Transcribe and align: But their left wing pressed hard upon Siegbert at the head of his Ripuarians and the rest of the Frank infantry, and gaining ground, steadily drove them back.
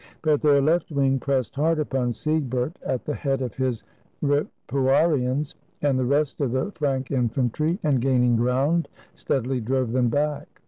But 0.23 0.41
their 0.41 0.63
left 0.63 0.89
wing 0.89 1.19
pressed 1.19 1.53
hard 1.53 1.77
upon 1.77 2.11
Siegbert 2.13 2.75
at 2.83 3.05
the 3.05 3.13
head 3.13 3.39
of 3.43 3.53
his 3.53 3.83
Ripuarians 4.23 5.53
and 5.83 5.99
the 5.99 6.05
rest 6.05 6.41
of 6.41 6.53
the 6.53 6.71
Frank 6.71 7.11
infantry, 7.11 7.77
and 7.83 8.01
gaining 8.01 8.35
ground, 8.35 8.87
steadily 9.13 9.61
drove 9.61 9.91
them 9.91 10.09
back. 10.09 10.47